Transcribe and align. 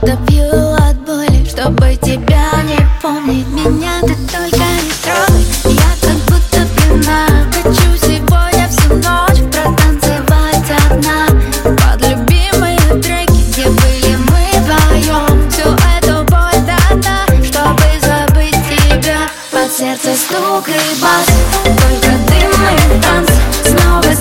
Отопью 0.00 0.74
от 0.74 0.96
боли, 1.04 1.44
чтобы 1.44 1.96
тебя 1.96 2.50
не 2.62 2.78
помнить. 3.02 3.48
Меня 3.48 4.00
ты 4.02 4.14
только 4.30 4.56
не 4.56 4.92
трогай. 5.02 5.44
Я 5.74 5.90
как 6.00 6.16
будто 6.28 6.64
пьяна. 6.76 7.26
Хочу 7.52 7.96
сегодня 7.96 8.68
всю 8.68 8.94
ночь 8.94 9.42
протанцевать 9.52 10.70
одна. 10.86 11.26
Под 11.64 12.00
любимые 12.06 12.78
треки, 13.02 13.42
где 13.50 13.68
были 13.68 14.16
мы 14.30 14.42
вдвоем 14.60 15.50
Всю 15.50 15.70
эту 15.96 16.24
боль 16.30 16.62
до 16.64 16.94
дна, 16.94 17.26
чтобы 17.44 17.82
забыть 18.00 18.54
тебя. 18.70 19.28
Под 19.50 19.72
сердце 19.72 20.14
стук 20.14 20.68
и 20.68 21.02
бас. 21.02 21.26
Только 21.64 22.12
дым 22.28 22.52
и 22.52 23.02
танц. 23.02 23.30
Снова 23.66 24.14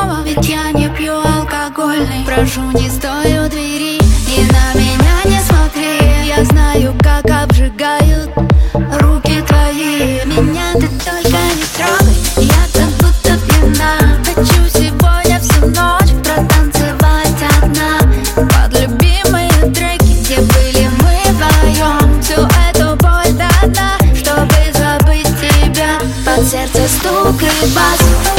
снова 0.00 0.22
Ведь 0.24 0.46
я 0.48 0.70
не 0.72 0.88
пью 0.88 1.14
алкогольный. 1.14 2.24
Прошу, 2.24 2.62
не 2.72 2.88
стой 2.88 3.38
у 3.38 3.48
двери 3.48 3.98
И 4.28 4.44
на 4.52 4.78
меня 4.78 5.20
не 5.24 5.40
смотри. 5.40 6.26
Я 6.26 6.44
знаю, 6.44 6.94
как 7.02 7.24
обжигают 7.26 8.30
Руки 8.74 9.42
твои. 9.46 10.20
Меня 10.24 10.72
ты 10.74 10.88
только 11.04 11.38
не 11.56 11.66
трогай 11.76 12.16
Я 12.36 12.62
как 12.74 12.90
будто 13.00 13.38
пьяна. 13.46 14.16
Хочу 14.24 14.68
сегодня 14.68 15.40
всю 15.40 15.66
ночь 15.66 16.12
Протанцевать 16.24 17.42
одна. 17.62 17.98
Под 18.34 18.80
любимые 18.80 19.50
треки 19.74 20.20
Где 20.22 20.40
были 20.40 20.88
мы 21.02 21.16
вдвоем. 21.32 22.22
Всю 22.22 22.42
эту 22.68 22.96
боль 22.96 23.32
до 23.32 23.68
дна 23.68 23.98
Чтобы 24.14 24.54
забыть 24.72 25.26
тебя. 25.40 25.98
Под 26.24 26.46
сердце 26.46 26.88
стук 26.88 27.42
и 27.42 27.66
бас 27.74 28.29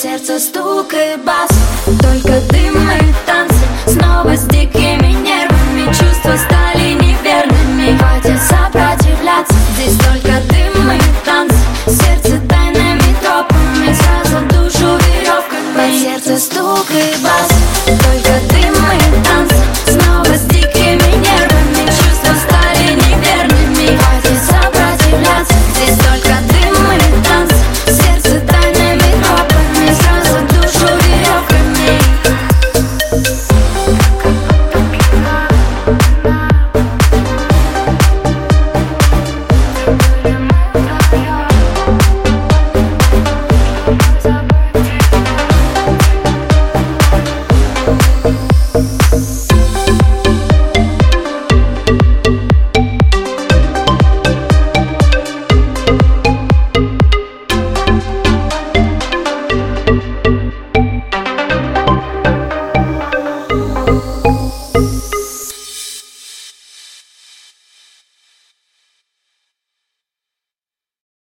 сердце 0.00 0.38
стук 0.38 0.94
и 0.94 1.16
бас. 1.26 1.50
Только 2.00 2.40
дым 2.52 2.74
и 2.90 3.14
танцы 3.26 3.66
снова 3.86 4.34
здесь 4.34 4.49